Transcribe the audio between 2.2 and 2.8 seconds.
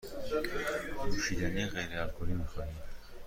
می خواهی؟